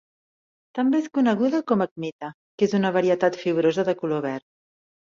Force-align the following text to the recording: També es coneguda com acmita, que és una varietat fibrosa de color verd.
També 0.79 1.01
es 1.03 1.09
coneguda 1.17 1.61
com 1.73 1.85
acmita, 1.87 2.33
que 2.57 2.69
és 2.71 2.75
una 2.81 2.95
varietat 2.99 3.41
fibrosa 3.45 3.89
de 3.93 3.99
color 4.05 4.29
verd. 4.29 4.49